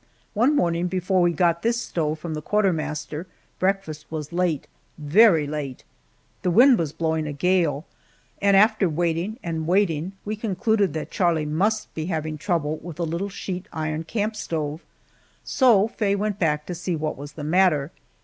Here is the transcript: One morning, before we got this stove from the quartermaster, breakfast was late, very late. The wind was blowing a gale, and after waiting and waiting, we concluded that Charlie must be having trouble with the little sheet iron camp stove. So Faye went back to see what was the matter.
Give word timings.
One 0.33 0.55
morning, 0.55 0.87
before 0.87 1.21
we 1.21 1.31
got 1.31 1.61
this 1.61 1.79
stove 1.79 2.17
from 2.17 2.33
the 2.33 2.41
quartermaster, 2.41 3.27
breakfast 3.59 4.07
was 4.09 4.33
late, 4.33 4.65
very 4.97 5.45
late. 5.45 5.83
The 6.41 6.49
wind 6.49 6.79
was 6.79 6.91
blowing 6.91 7.27
a 7.27 7.33
gale, 7.33 7.85
and 8.41 8.57
after 8.57 8.89
waiting 8.89 9.37
and 9.43 9.67
waiting, 9.67 10.13
we 10.25 10.35
concluded 10.35 10.93
that 10.93 11.11
Charlie 11.11 11.45
must 11.45 11.93
be 11.93 12.07
having 12.07 12.39
trouble 12.39 12.77
with 12.77 12.95
the 12.95 13.05
little 13.05 13.29
sheet 13.29 13.67
iron 13.71 14.03
camp 14.03 14.35
stove. 14.35 14.83
So 15.43 15.89
Faye 15.89 16.15
went 16.15 16.39
back 16.39 16.65
to 16.65 16.73
see 16.73 16.95
what 16.95 17.15
was 17.15 17.33
the 17.33 17.43
matter. 17.43 17.91